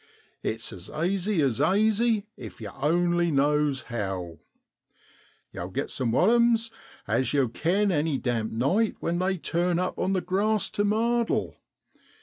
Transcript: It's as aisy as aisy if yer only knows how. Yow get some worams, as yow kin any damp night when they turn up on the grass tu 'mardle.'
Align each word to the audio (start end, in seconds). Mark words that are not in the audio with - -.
It's 0.41 0.73
as 0.73 0.89
aisy 0.89 1.41
as 1.43 1.61
aisy 1.61 2.25
if 2.35 2.59
yer 2.59 2.71
only 2.73 3.29
knows 3.29 3.83
how. 3.83 4.39
Yow 5.53 5.67
get 5.67 5.91
some 5.91 6.11
worams, 6.11 6.71
as 7.07 7.33
yow 7.33 7.47
kin 7.49 7.91
any 7.91 8.17
damp 8.17 8.51
night 8.51 8.95
when 8.99 9.19
they 9.19 9.37
turn 9.37 9.77
up 9.77 9.99
on 9.99 10.13
the 10.13 10.21
grass 10.21 10.71
tu 10.71 10.83
'mardle.' 10.83 11.55